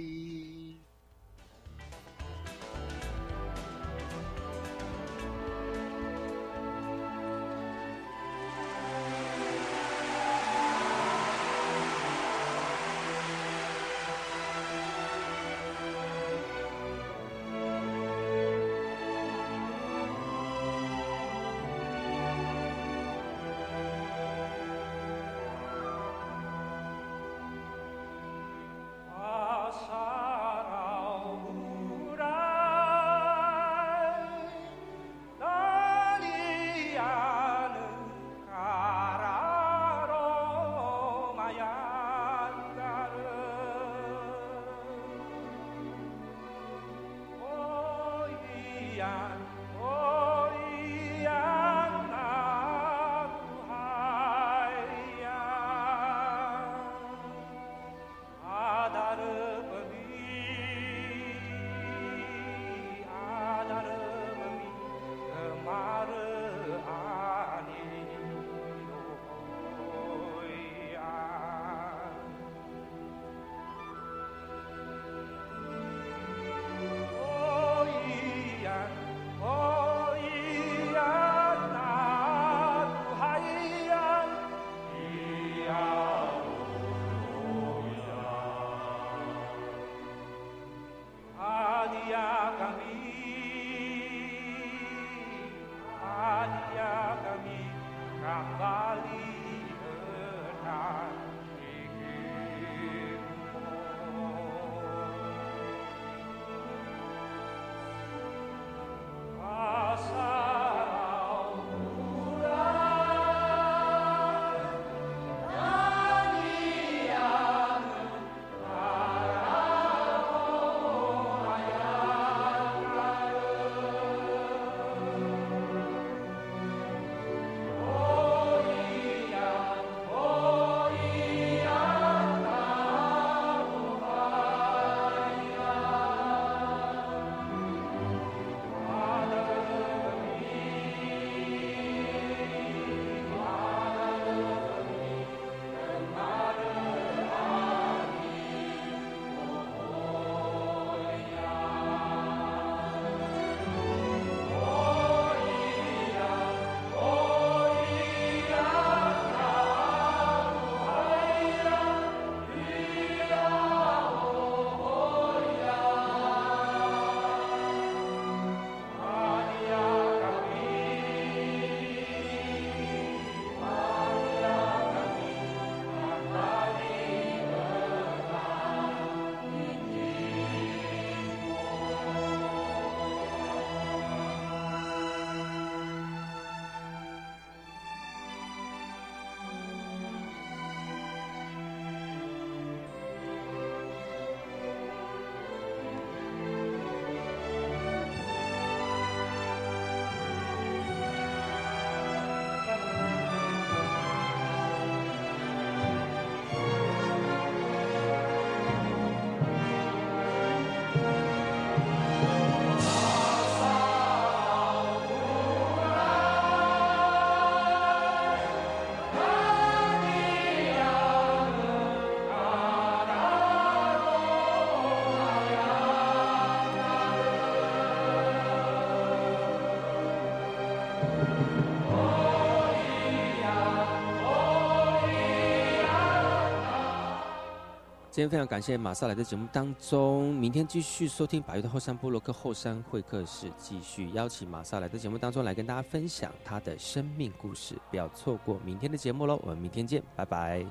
[238.19, 249.39] 今天非常感谢马萨来的节目当中，明天继续收听百越的后山部落克后山会客室，继续邀请马萨来的节目当中来跟大家分享他的生命故事，不要错过明天的节目喽！
[249.45, 250.67] 我们明天见，拜拜。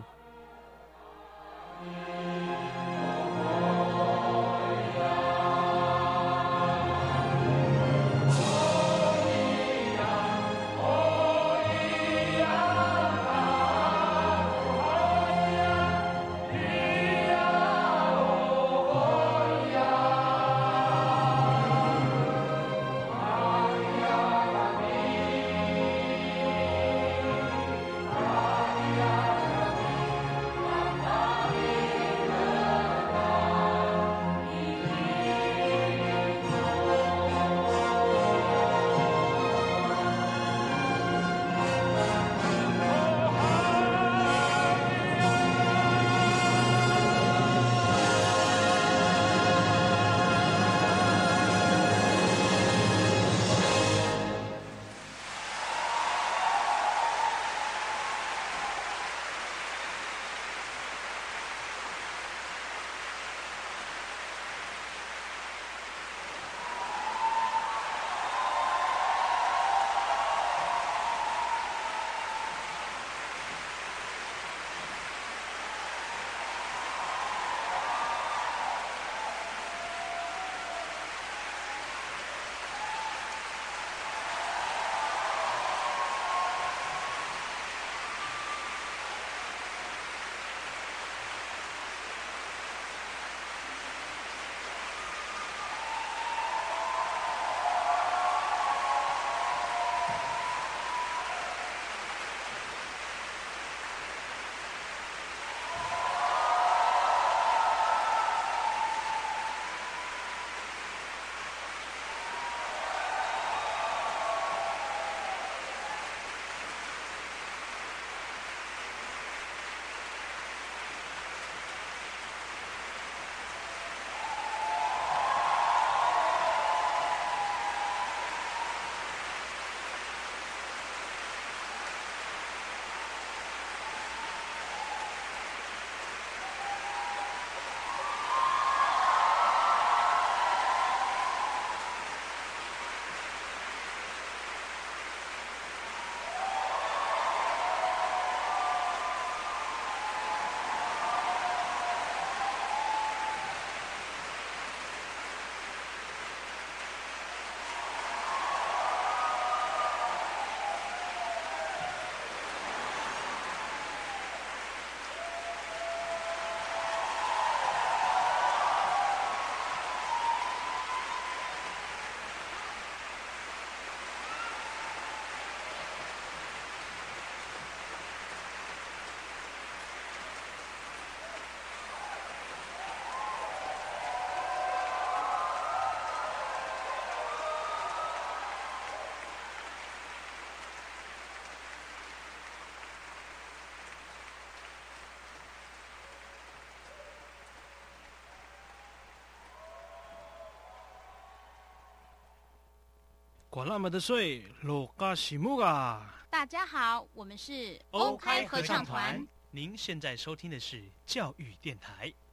[203.58, 206.14] 管那么的水，罗嘎西木啊！
[206.30, 209.28] 大家好，我们是欧开合唱团。
[209.50, 212.08] 您现在收听的是教育电台。
[212.08, 212.27] 哦